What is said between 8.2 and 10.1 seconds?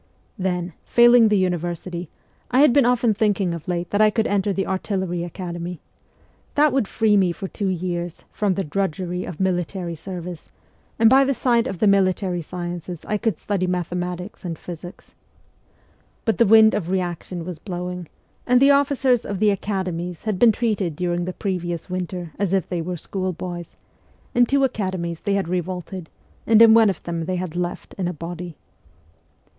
from the drudgery of military